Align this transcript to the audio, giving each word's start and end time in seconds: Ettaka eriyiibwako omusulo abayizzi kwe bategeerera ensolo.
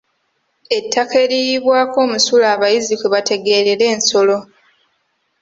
Ettaka 0.77 1.15
eriyiibwako 1.23 1.97
omusulo 2.05 2.45
abayizzi 2.53 2.93
kwe 2.99 3.07
bategeerera 3.13 3.83
ensolo. 3.93 4.37